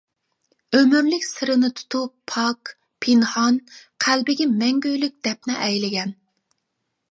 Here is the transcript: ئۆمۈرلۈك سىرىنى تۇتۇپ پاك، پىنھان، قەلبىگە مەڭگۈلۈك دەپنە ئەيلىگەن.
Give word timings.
ئۆمۈرلۈك 0.77 1.27
سىرىنى 1.27 1.69
تۇتۇپ 1.79 2.13
پاك، 2.33 2.73
پىنھان، 3.07 3.61
قەلبىگە 4.07 4.51
مەڭگۈلۈك 4.65 5.17
دەپنە 5.29 5.63
ئەيلىگەن. 5.69 6.19